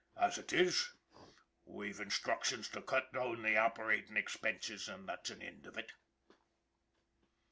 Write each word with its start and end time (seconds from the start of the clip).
As 0.19 0.39
ut 0.39 0.51
is, 0.51 0.95
we've 1.63 1.99
instructions 1.99 2.67
to 2.69 2.81
cut 2.81 3.13
down 3.13 3.43
the 3.43 3.55
operatin' 3.55 4.17
expinses, 4.17 4.89
an' 4.89 5.05
there's 5.05 5.29
an 5.29 5.43
ind 5.43 5.67
on 5.67 5.77
ut! 5.77 5.91